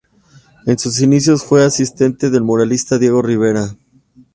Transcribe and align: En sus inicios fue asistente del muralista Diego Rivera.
En 0.65 0.79
sus 0.79 0.99
inicios 1.01 1.43
fue 1.43 1.63
asistente 1.63 2.31
del 2.31 2.41
muralista 2.41 2.97
Diego 2.97 3.21
Rivera. 3.21 3.75